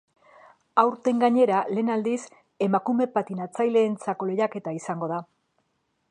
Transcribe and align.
Aurten 0.83 1.19
gainera, 1.23 1.57
lehen 1.77 1.91
aldiz, 1.95 2.15
emakumen 2.67 3.11
patinatzaileentzako 3.17 4.31
lehiaketa 4.31 4.73
izango 4.79 5.11
da. 5.13 5.21